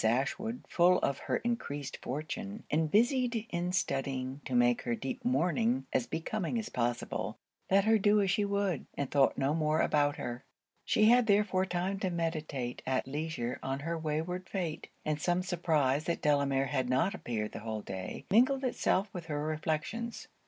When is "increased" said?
1.37-1.97